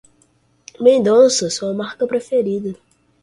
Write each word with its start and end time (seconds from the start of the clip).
"Mendonça! 0.79 1.47
Sua 1.51 1.73
marca 1.75 2.07
preferida. 2.07 2.73